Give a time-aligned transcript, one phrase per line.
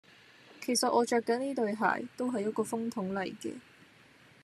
[0.63, 3.53] 其實我著緊呢對鞋，都係一個風筒嚟嘅